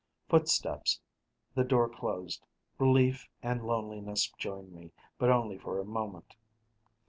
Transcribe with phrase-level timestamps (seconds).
[0.29, 0.99] Footsteps:
[1.53, 2.43] the door closed;
[2.79, 4.89] relief and loneliness joined me,
[5.19, 6.33] but only for a moment.